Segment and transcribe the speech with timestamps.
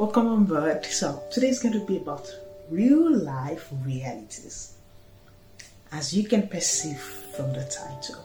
[0.00, 0.86] Welcome on board.
[0.86, 2.26] So, today is going to be about
[2.70, 4.72] real life realities.
[5.92, 8.24] As you can perceive from the title,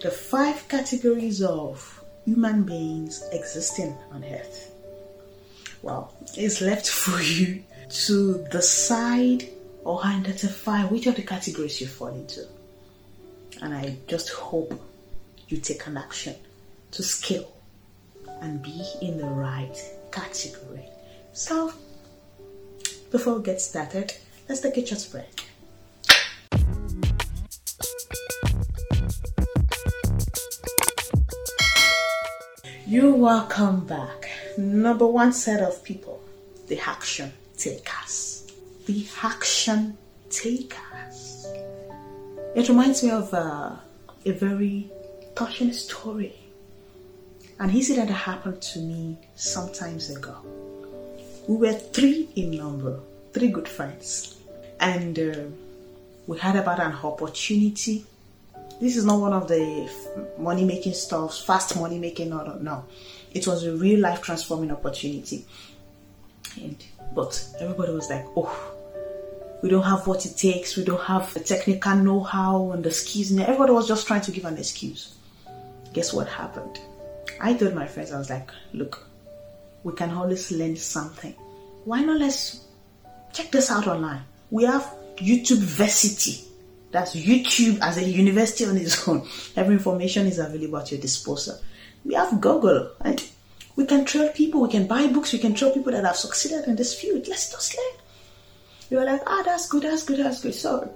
[0.00, 4.72] the five categories of human beings existing on earth.
[5.82, 7.64] Well, it's left for you
[8.06, 9.50] to decide
[9.84, 12.46] or identify which of the categories you fall into.
[13.60, 14.72] And I just hope
[15.48, 16.36] you take an action
[16.92, 17.52] to scale
[18.40, 19.76] and be in the right
[20.14, 20.86] category.
[21.32, 21.72] So,
[23.10, 24.14] before we get started,
[24.48, 25.36] let's take a short break.
[32.86, 34.30] You're welcome back.
[34.56, 36.22] Number one set of people,
[36.68, 38.52] the action takers.
[38.86, 39.98] The action
[40.30, 41.46] takers.
[42.54, 43.76] It reminds me of uh,
[44.24, 44.90] a very
[45.34, 46.43] touching story
[47.60, 50.36] an incident that happened to me some times ago.
[51.46, 52.98] We were three in number,
[53.32, 54.40] three good friends,
[54.80, 55.44] and uh,
[56.26, 58.04] we had about an opportunity.
[58.80, 59.88] This is not one of the
[60.38, 62.84] money making stuff, fast money making, no, no.
[63.32, 65.44] It was a real life transforming opportunity.
[66.56, 66.82] And,
[67.14, 68.72] but everybody was like, oh,
[69.62, 72.92] we don't have what it takes, we don't have the technical know how and the
[72.92, 73.30] skills.
[73.30, 75.14] And everybody was just trying to give an excuse.
[75.92, 76.80] Guess what happened?
[77.40, 79.06] I told my friends, I was like, look,
[79.82, 81.34] we can always learn something.
[81.84, 82.64] Why not let's
[83.32, 84.22] check this out online?
[84.50, 84.82] We have
[85.16, 86.46] YouTube Versity.
[86.90, 89.26] That's YouTube as a university on its own.
[89.56, 91.58] Every information is available at your disposal.
[92.04, 93.22] We have Google and
[93.76, 96.68] we can train people, we can buy books, we can train people that have succeeded
[96.68, 97.26] in this field.
[97.26, 98.00] Let's just learn.
[98.90, 100.54] You were like, ah, that's good, that's good, that's good.
[100.54, 100.94] So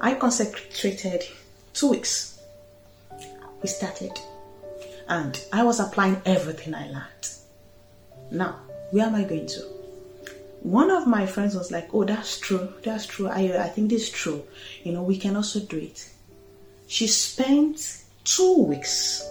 [0.00, 1.24] I consecrated
[1.72, 2.40] two weeks.
[3.62, 4.12] We started
[5.08, 7.28] and I was applying everything I learned.
[8.30, 9.60] Now, where am I going to?
[10.60, 13.28] One of my friends was like, Oh, that's true, that's true.
[13.28, 14.44] I, I think this is true.
[14.84, 16.08] You know, we can also do it.
[16.86, 19.28] She spent two weeks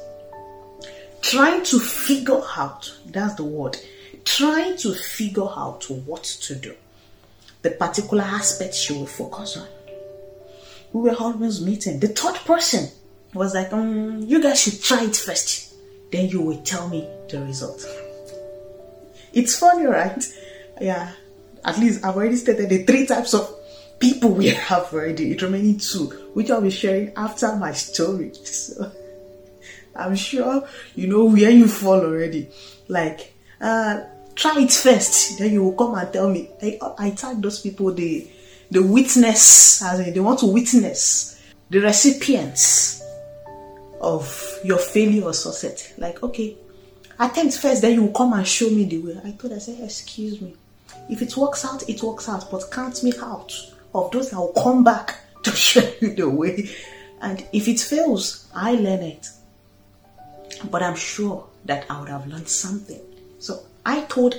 [1.22, 3.78] trying to figure out that's the word
[4.26, 6.76] trying to figure out what to do,
[7.62, 9.68] the particular aspect she will focus on.
[10.94, 12.00] We were always meeting.
[12.00, 12.90] The third person
[13.34, 15.72] was like, um, You guys should try it first
[16.12, 17.86] then you will tell me the result.
[19.34, 20.24] It's funny, right?
[20.80, 21.14] Yeah.
[21.64, 23.50] At least I've already stated the three types of
[24.00, 25.31] people we have already.
[25.31, 28.34] It remaining two, which I'll be sharing after my story.
[28.34, 28.91] So
[29.96, 32.50] I'm sure you know where you fall already.
[32.88, 34.02] Like, uh,
[34.36, 36.50] try it first, then you will come and tell me.
[36.62, 38.28] I, I tag those people the
[38.70, 43.01] the witness, as in they want to witness the recipients
[44.02, 45.94] of your failure or success.
[45.98, 46.58] Like, okay,
[47.20, 49.22] attempt first, then you will come and show me the way.
[49.24, 50.56] I told her, I said, excuse me.
[51.10, 53.54] If it works out, it works out, but count me out
[53.94, 56.70] of those that will come back to show you the way.
[57.22, 59.28] And if it fails, I learn it.
[60.70, 63.02] But I'm sure that I would have learned something.
[63.40, 64.36] So I told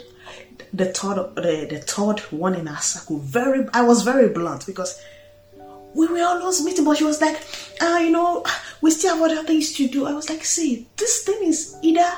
[0.73, 5.00] the third the, the third one in our circle very I was very blunt because
[5.94, 7.41] we were almost meeting, but she was like,
[7.80, 8.44] ah, you know,
[8.80, 10.06] we still have other things to do.
[10.06, 12.10] I was like, see, this thing is either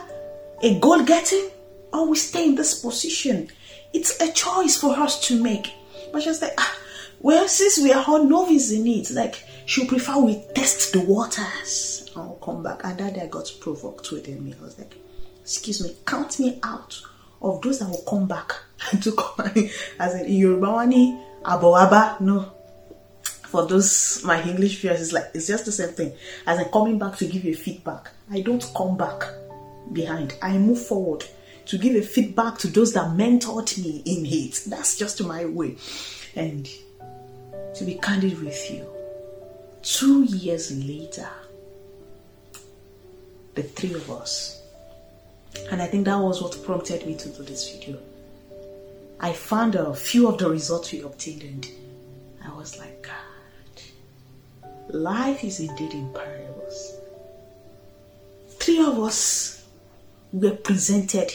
[0.62, 1.50] a goal getting
[1.92, 3.50] or we stay in this position.
[3.92, 5.72] It's a choice for us to make.
[6.12, 6.76] But she was like, ah,
[7.20, 12.10] well, since we are all novice in it, like, she'll prefer we test the waters.
[12.16, 12.80] I'll come back.
[12.84, 14.54] And that day I got provoked within me.
[14.58, 14.94] I was like,
[15.42, 17.00] excuse me, count me out
[17.42, 18.52] of those that will come back
[19.02, 19.46] to come
[19.98, 22.20] as in Yoruba wani abawaba.
[22.20, 22.53] No,
[23.47, 26.12] for those my English viewers, it's like it's just the same thing.
[26.47, 29.25] As I'm coming back to give you feedback, I don't come back
[29.93, 30.34] behind.
[30.43, 31.25] I move forward
[31.66, 34.65] to give a feedback to those that mentored me in it.
[34.66, 35.77] That's just my way.
[36.37, 36.69] And
[37.75, 38.87] to be candid with you,
[39.82, 41.28] two years later,
[43.55, 44.62] the three of us,
[45.71, 47.99] and I think that was what prompted me to do this video.
[49.20, 51.67] I found a few of the results we obtained, and
[52.44, 53.12] I was like, God,
[54.90, 56.94] Life is indeed in parables.
[58.58, 59.64] Three of us
[60.32, 61.32] were presented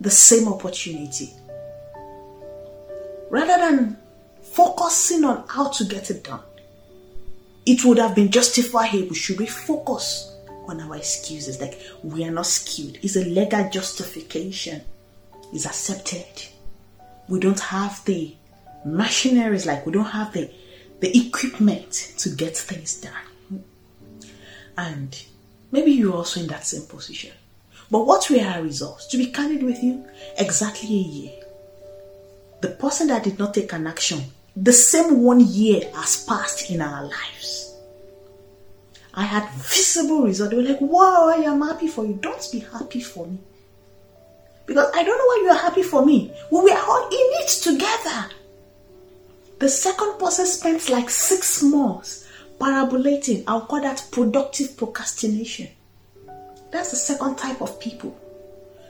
[0.00, 1.30] the same opportunity.
[3.30, 3.96] Rather than
[4.42, 6.40] focusing on how to get it done,
[7.66, 12.30] it would have been justifiable We should we focus on our excuses like we are
[12.30, 12.98] not skilled.
[13.02, 14.82] It's a legal justification.
[15.52, 16.48] It's accepted.
[17.28, 18.34] We don't have the
[18.84, 20.50] machineries, like we don't have the
[21.00, 23.64] the equipment to get things done.
[24.76, 25.22] And
[25.72, 27.32] maybe you're also in that same position.
[27.90, 29.06] But what were our results?
[29.08, 30.04] To be candid with you,
[30.38, 31.42] exactly a year.
[32.60, 34.20] The person that did not take an action,
[34.56, 37.74] the same one year has passed in our lives.
[39.14, 40.50] I had visible results.
[40.50, 42.14] They were like, wow, I am happy for you.
[42.14, 43.38] Don't be happy for me.
[44.66, 46.32] Because I don't know why you are happy for me.
[46.52, 48.30] We were all in it together.
[49.60, 52.26] The second person spent like six months
[52.58, 53.44] parabolating.
[53.46, 55.68] I'll call that productive procrastination.
[56.72, 58.18] That's the second type of people.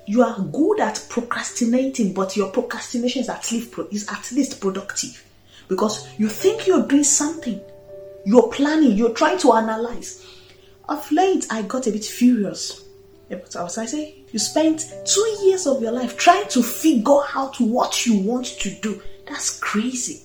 [0.06, 5.24] You are good at procrastinating, but your procrastination is at least, is at least productive
[5.66, 7.60] because you think you're doing something,
[8.24, 10.24] you're planning, you're trying to analyze.
[10.88, 12.84] Of late, I got a bit furious.
[13.28, 17.58] I was I say, you spent two years of your life trying to figure out
[17.58, 19.02] what you want to do.
[19.26, 20.22] That's crazy.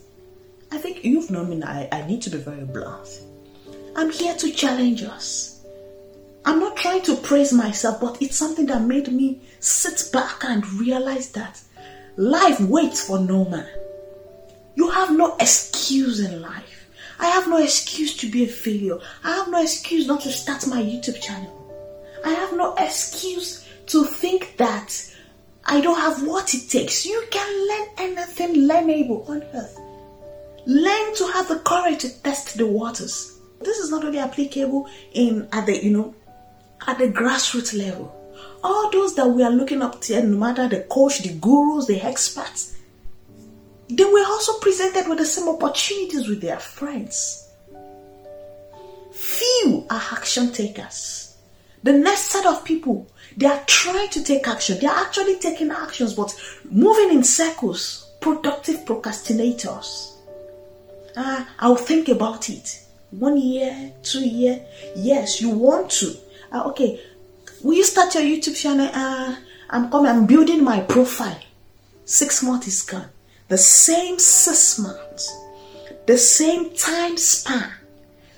[0.71, 1.63] I think you've known me.
[1.63, 3.21] I, I need to be very blunt.
[3.95, 5.63] I'm here to challenge us.
[6.43, 10.65] I'm not trying to praise myself, but it's something that made me sit back and
[10.73, 11.59] realize that
[12.17, 13.67] life waits for no man.
[14.75, 16.85] You have no excuse in life.
[17.19, 18.99] I have no excuse to be a failure.
[19.23, 21.51] I have no excuse not to start my YouTube channel.
[22.25, 25.11] I have no excuse to think that
[25.65, 27.05] I don't have what it takes.
[27.05, 29.79] You can learn anything learnable on earth.
[30.65, 33.39] Learn to have the courage to test the waters.
[33.61, 36.15] This is not only applicable in at the you know
[36.87, 38.11] at the grassroots level.
[38.63, 42.01] All those that we are looking up to, no matter the coach, the gurus, the
[42.01, 42.75] experts,
[43.89, 47.47] they were also presented with the same opportunities with their friends.
[49.11, 51.37] Few are action takers.
[51.83, 53.07] The next set of people,
[53.37, 54.79] they are trying to take action.
[54.79, 56.35] They are actually taking actions, but
[56.69, 60.14] moving in circles, productive procrastinators.
[61.17, 62.85] Ah, I'll think about it.
[63.11, 64.65] One year, two year.
[64.95, 66.15] Yes, you want to.
[66.51, 66.99] Ah, okay,
[67.63, 68.89] will you start your YouTube channel?
[68.93, 69.35] Uh,
[69.69, 71.39] I'm coming, I'm building my profile.
[72.05, 73.09] Six months is gone.
[73.47, 75.33] The same six months,
[76.05, 77.71] the same time span,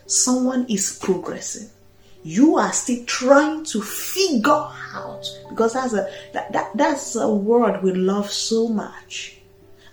[0.05, 1.69] someone is progressing.
[2.23, 4.51] You are still trying to figure
[4.93, 9.37] out because that's a that, that that's a word we love so much.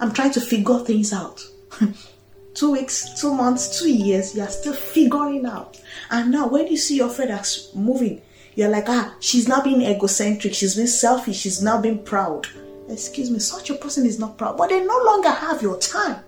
[0.01, 1.45] I'm trying to figure things out.
[2.55, 5.81] two weeks, two months, two years, you're still figuring out.
[6.11, 8.23] And now when you see your friend that's moving,
[8.55, 12.47] you're like, ah, she's now being egocentric, she's been selfish, she's now being proud.
[12.89, 16.23] Excuse me, such a person is not proud, but they no longer have your time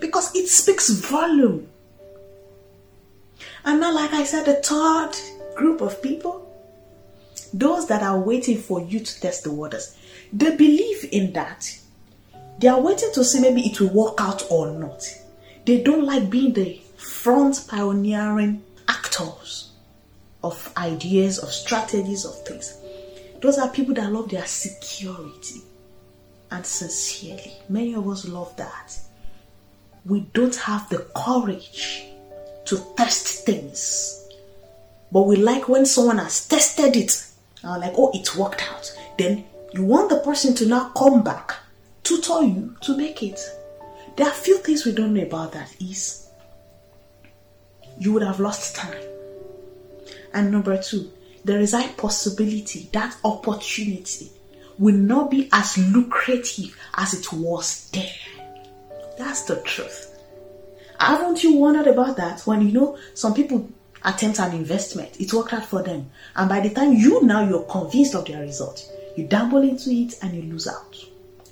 [0.00, 1.68] because it speaks volume.
[3.64, 5.12] And now, like I said, the third
[5.56, 6.44] group of people,
[7.52, 9.96] those that are waiting for you to test the waters,
[10.32, 11.78] they believe in that.
[12.58, 15.06] They are waiting to see maybe it will work out or not.
[15.68, 19.72] They don't like being the front pioneering actors
[20.42, 22.80] of ideas, of strategies, of things.
[23.42, 25.60] Those are people that love their security
[26.50, 27.52] and sincerely.
[27.68, 28.98] Many of us love that.
[30.06, 32.06] We don't have the courage
[32.64, 34.26] to test things,
[35.12, 37.26] but we like when someone has tested it
[37.62, 38.90] like, oh, it worked out.
[39.18, 39.44] Then
[39.74, 41.56] you want the person to now come back,
[42.04, 43.38] tutor you to make it.
[44.18, 46.28] There are a few things we don't know about that is
[48.00, 49.00] you would have lost time.
[50.34, 51.12] And number two,
[51.44, 54.32] there is a possibility, that opportunity
[54.76, 58.10] will not be as lucrative as it was there.
[59.18, 60.12] That's the truth.
[60.98, 62.40] Haven't you wondered about that?
[62.40, 63.70] When you know some people
[64.04, 66.10] attempt an investment, it worked out for them.
[66.34, 68.84] And by the time you now you're convinced of their result,
[69.16, 70.96] you dabble into it and you lose out.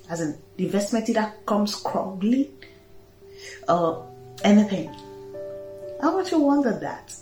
[0.09, 2.51] As the investment either comes crumbly
[3.67, 4.89] or uh, anything.
[6.01, 7.13] I want you to wonder that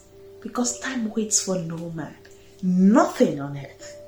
[0.42, 2.16] because time waits for no man.
[2.62, 4.02] Nothing on earth.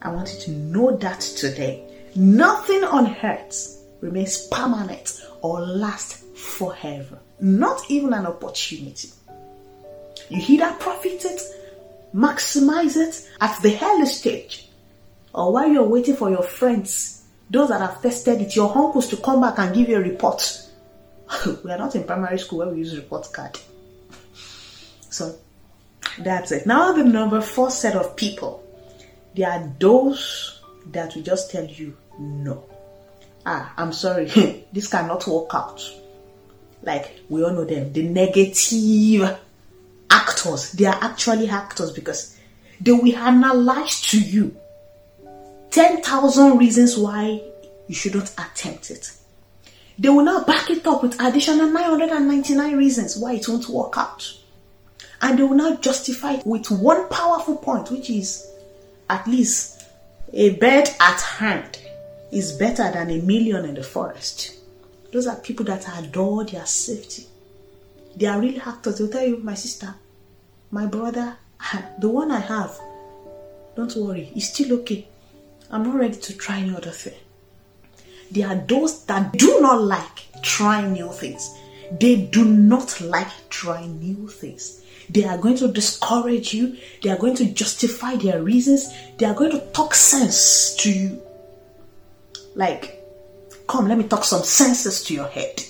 [0.00, 1.84] I want you to know that today.
[2.14, 7.18] Nothing on earth remains permanent or lasts forever.
[7.40, 9.10] Not even an opportunity.
[10.28, 11.42] You either profit it,
[12.14, 14.68] maximize it at the early stage,
[15.34, 19.16] or while you're waiting for your friends, those that have tested it, your uncles to
[19.16, 20.64] come back and give you a report
[21.64, 23.58] we are not in primary school where we use report card.
[25.10, 25.36] So
[26.18, 26.66] that's it.
[26.66, 28.62] Now the number four set of people.
[29.34, 30.60] There are those
[30.92, 32.64] that will just tell you no.
[33.46, 34.26] Ah, I'm sorry,
[34.72, 35.82] this cannot work out.
[36.82, 39.38] Like we all know them, the negative
[40.10, 40.72] actors.
[40.72, 42.38] They are actually actors because
[42.80, 44.56] they will analyze to you
[45.74, 47.42] 10,000 reasons why
[47.88, 49.10] you shouldn't attempt it.
[49.98, 54.38] They will now back it up with additional 999 reasons why it won't work out.
[55.20, 58.46] And they will now justify it with one powerful point, which is
[59.10, 59.84] at least
[60.32, 61.78] A bird at hand
[62.32, 64.54] is better than a million in the forest.
[65.12, 67.26] Those are people that adore their safety.
[68.16, 68.98] They are real actors.
[68.98, 69.94] They'll tell you, my sister,
[70.70, 71.36] my brother,
[71.98, 72.78] the one I have,
[73.76, 75.06] don't worry, it's still okay.
[75.74, 77.18] I'm not ready to try any other thing.
[78.30, 81.52] There are those that do not like trying new things.
[81.90, 84.84] They do not like trying new things.
[85.10, 86.76] They are going to discourage you.
[87.02, 88.88] They are going to justify their reasons.
[89.18, 91.20] They are going to talk sense to you.
[92.54, 93.02] Like,
[93.66, 95.60] come, let me talk some senses to your head.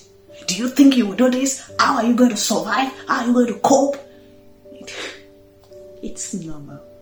[0.46, 1.70] Do you think you will do this?
[1.78, 2.92] How are you going to survive?
[3.08, 3.96] How are you going to cope?
[6.02, 6.93] It's normal.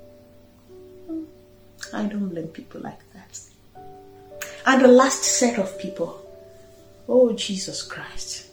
[1.93, 3.41] I don't blame people like that.
[4.67, 6.25] And the last set of people,
[7.09, 8.47] oh Jesus Christ,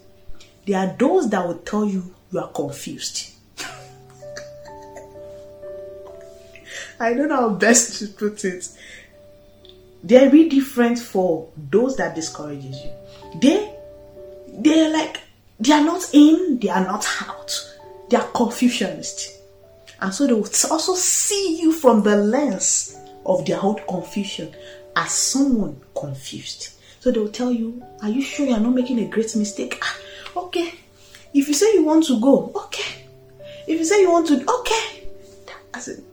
[0.66, 3.32] there are those that will tell you you are confused.
[7.00, 8.68] I don't know how best to put it.
[10.04, 12.92] They're really different for those that discourages you.
[13.40, 13.76] They
[14.48, 15.22] they're like
[15.60, 17.76] they are not in, they are not out.
[18.10, 19.36] They are confusionists.
[20.02, 22.98] And so they will also see you from the lens
[23.30, 24.54] of their own confusion
[24.96, 26.70] as someone confused.
[27.00, 29.80] So they will tell you, Are you sure you're not making a great mistake?
[29.82, 29.98] Ah,
[30.36, 30.74] okay.
[31.34, 33.06] If you say you want to go, okay.
[33.68, 35.08] If you say you want to, okay.
[35.74, 36.04] I said,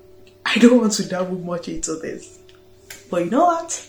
[0.44, 2.38] I don't want to dabble much into this.
[3.10, 3.88] But you know what?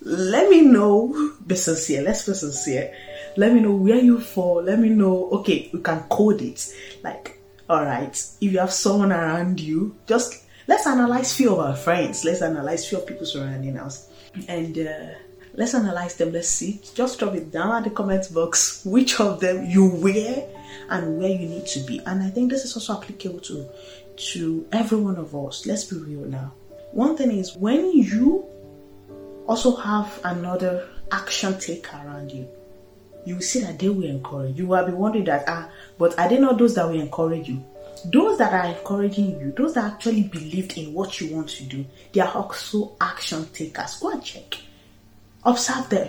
[0.00, 1.32] Let me know.
[1.46, 2.02] Be sincere.
[2.02, 2.94] Let's be sincere.
[3.36, 4.62] Let me know where you fall.
[4.62, 5.30] Let me know.
[5.30, 6.72] Okay, we can code it.
[7.02, 11.76] Like, all right, if you have someone around you, just let's analyze few of our
[11.76, 12.24] friends.
[12.24, 14.08] Let's analyze few of people surrounding us,
[14.48, 15.08] and uh,
[15.54, 16.32] let's analyze them.
[16.32, 16.80] Let's see.
[16.94, 18.84] Just drop it down at the comment box.
[18.84, 20.48] Which of them you wear
[20.90, 22.00] and where you need to be.
[22.06, 23.68] And I think this is also applicable to
[24.16, 25.66] to every one of us.
[25.66, 26.52] Let's be real now.
[26.92, 28.46] One thing is when you
[29.46, 32.48] also have another action taker around you,
[33.24, 34.66] you will see that they will encourage you.
[34.66, 35.68] will be wondering that, ah,
[35.98, 37.64] but are they not those that will encourage you?
[38.04, 41.84] Those that are encouraging you, those that actually believed in what you want to do,
[42.12, 43.96] they are also action takers.
[43.96, 44.54] Go and check.
[45.44, 46.08] Observe them.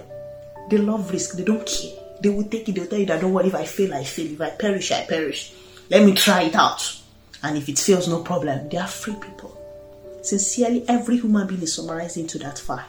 [0.70, 1.38] They love risk.
[1.38, 1.98] They don't care.
[2.22, 2.75] They will take it.
[2.75, 3.48] They'll tell you that don't worry.
[3.48, 4.34] If I fail, I fail.
[4.34, 5.53] If I perish, I perish.
[5.89, 7.01] Let me try it out.
[7.44, 8.70] And if it fails, no problem.
[8.70, 9.53] They are free people.
[10.24, 12.86] Sincerely, every human being is summarized into that five.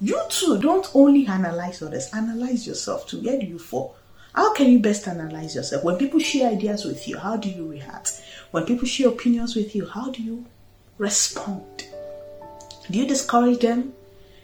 [0.00, 3.20] You too, don't only analyze others, analyze yourself too.
[3.20, 3.96] Where you fall?
[4.32, 5.82] How can you best analyze yourself?
[5.84, 8.20] When people share ideas with you, how do you react?
[8.52, 10.46] When people share opinions with you, how do you
[10.98, 11.86] respond?
[12.90, 13.92] Do you discourage them?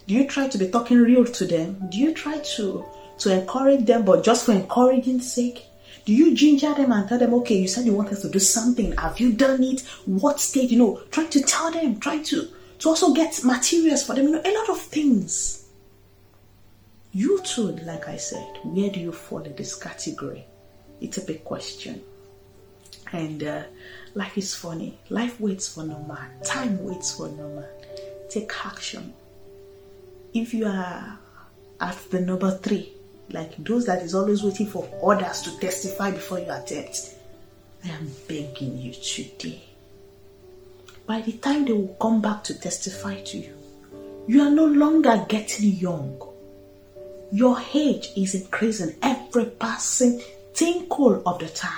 [0.07, 1.89] Do you try to be talking real to them?
[1.91, 2.85] Do you try to
[3.19, 5.67] to encourage them, but just for encouraging sake?
[6.05, 8.39] Do you ginger them and tell them, okay, you said you want us to do
[8.39, 8.93] something.
[8.93, 9.81] Have you done it?
[10.05, 10.71] What stage?
[10.71, 14.33] You know, try to tell them, try to to also get materials for them, you
[14.33, 15.66] know, a lot of things.
[17.47, 20.45] Too, like I said, where do you fall in this category?
[21.01, 22.03] It's a big question.
[23.13, 23.63] And uh,
[24.15, 24.99] life is funny.
[25.09, 26.43] Life waits for no man.
[26.43, 27.69] Time waits for no man.
[28.29, 29.15] Take action.
[30.35, 31.19] If you are
[31.81, 32.93] at the number three,
[33.31, 37.15] like those that is always waiting for others to testify before you attempt,
[37.85, 39.63] I am begging you today
[41.07, 43.55] by the time they will come back to testify to you,
[44.27, 46.21] you are no longer getting young.
[47.33, 50.23] Your age is increasing every passing
[50.55, 51.73] tinkle of the time.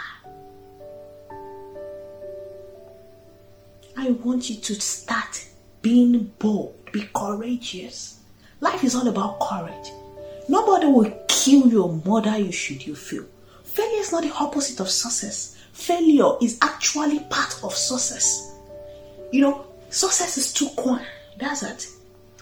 [3.97, 5.47] I want you to start
[5.83, 8.21] being bold, be courageous.
[8.61, 9.91] Life is all about courage.
[10.49, 13.25] Nobody will kill your mother you should you feel.
[13.65, 15.57] Failure is not the opposite of success.
[15.73, 18.55] Failure is actually part of success.
[19.33, 21.05] You know, success is two coin.
[21.39, 21.87] That's it.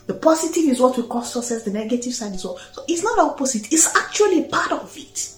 [0.07, 2.61] The positive is what we call success, the negative side is what.
[2.73, 5.31] So it's not opposite, it's actually part of it.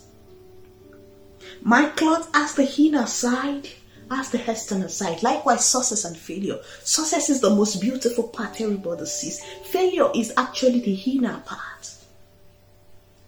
[1.63, 3.69] My cloth has the inner side,
[4.11, 5.23] has the external side.
[5.23, 6.59] Likewise, success and failure.
[6.85, 9.43] Success is the most beautiful part everybody sees.
[9.71, 11.95] Failure is actually the inner part.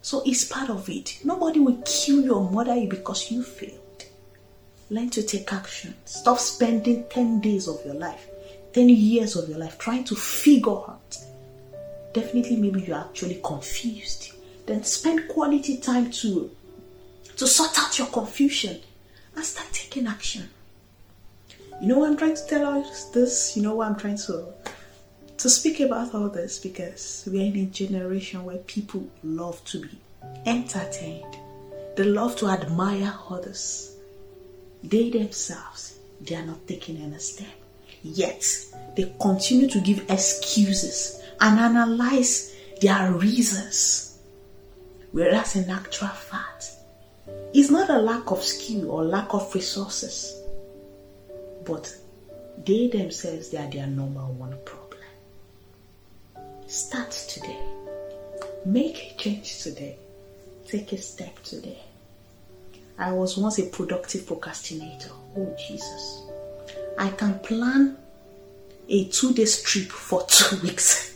[0.02, 1.18] So it's part of it.
[1.24, 4.04] Nobody will kill your mother you because you failed.
[4.90, 5.94] Learn to take action.
[6.04, 8.26] Stop spending 10 days of your life,
[8.72, 11.16] 10 years of your life trying to figure out.
[12.12, 14.32] Definitely, maybe you're actually confused.
[14.66, 16.50] Then spend quality time to,
[17.36, 18.80] to sort out your confusion
[19.34, 20.48] and start taking action.
[21.80, 23.56] You know what I'm trying to tell us this?
[23.56, 24.46] You know what I'm trying to
[25.38, 29.98] to speak about all this because we're in a generation where people love to be
[30.44, 31.34] entertained.
[31.96, 33.90] They love to admire others
[34.82, 37.46] they themselves, they are not taking any step.
[38.02, 38.44] Yet,
[38.96, 44.18] they continue to give excuses and analyze their reasons.
[45.12, 46.70] Whereas in actual fact,
[47.52, 50.40] it's not a lack of skill or lack of resources,
[51.64, 51.92] but
[52.64, 55.00] they themselves they are their number one problem.
[56.66, 57.58] Start today.
[58.64, 59.96] Make a change today.
[60.68, 61.80] Take a step today.
[62.98, 65.10] I was once a productive procrastinator.
[65.36, 66.22] Oh Jesus.
[66.98, 67.96] I can plan
[68.88, 71.09] a two day trip for two weeks.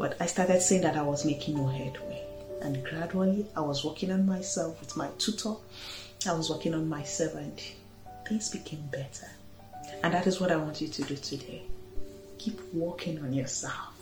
[0.00, 2.22] But I started saying that I was making no headway.
[2.62, 5.56] And gradually I was working on myself with my tutor.
[6.26, 7.60] I was working on myself and
[8.26, 9.28] things became better.
[10.02, 11.64] And that is what I want you to do today.
[12.38, 13.94] Keep working on yourself.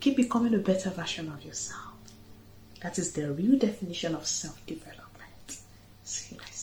[0.00, 1.92] Keep becoming a better version of yourself.
[2.80, 5.58] That is the real definition of self development.
[6.04, 6.57] See you next